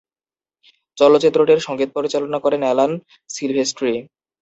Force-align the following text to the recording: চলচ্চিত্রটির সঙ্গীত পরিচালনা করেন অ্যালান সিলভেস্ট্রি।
চলচ্চিত্রটির 0.97 1.59
সঙ্গীত 1.59 1.89
পরিচালনা 1.97 2.37
করেন 2.39 2.61
অ্যালান 2.65 2.91
সিলভেস্ট্রি। 3.29 3.93